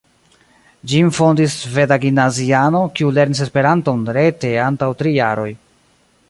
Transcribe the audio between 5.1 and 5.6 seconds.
jaroj.